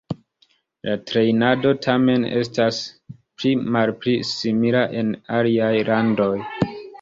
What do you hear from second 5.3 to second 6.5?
aliaj landoj.